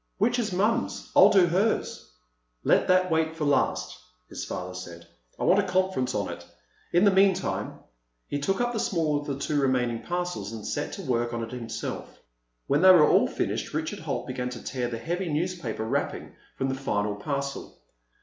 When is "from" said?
16.57-16.69